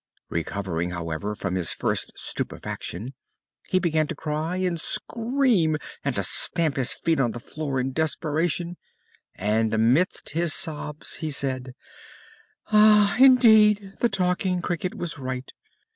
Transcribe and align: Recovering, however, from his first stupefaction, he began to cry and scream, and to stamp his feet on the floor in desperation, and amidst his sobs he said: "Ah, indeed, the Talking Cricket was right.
Recovering, 0.29 0.89
however, 0.89 1.35
from 1.35 1.53
his 1.53 1.73
first 1.73 2.11
stupefaction, 2.15 3.13
he 3.69 3.77
began 3.77 4.07
to 4.07 4.15
cry 4.15 4.57
and 4.57 4.81
scream, 4.81 5.77
and 6.03 6.15
to 6.15 6.23
stamp 6.23 6.75
his 6.75 6.93
feet 6.93 7.19
on 7.19 7.33
the 7.33 7.39
floor 7.39 7.79
in 7.79 7.93
desperation, 7.93 8.77
and 9.35 9.75
amidst 9.75 10.31
his 10.31 10.55
sobs 10.55 11.17
he 11.17 11.29
said: 11.29 11.73
"Ah, 12.71 13.15
indeed, 13.19 13.93
the 13.99 14.09
Talking 14.09 14.59
Cricket 14.59 14.95
was 14.95 15.19
right. 15.19 15.51